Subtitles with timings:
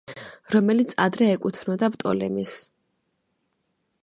[0.53, 2.57] რომელიც ადრე ეკუთვნოდა პტოლემეს.